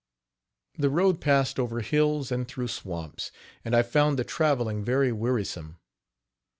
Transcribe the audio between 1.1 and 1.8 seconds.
passed